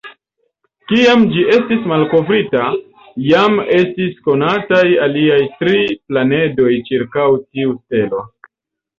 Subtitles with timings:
[0.91, 2.61] Kiam ĝi estis malkovrita,
[3.25, 8.23] jam estis konataj aliaj tri planedoj ĉirkaŭ tiu stelo.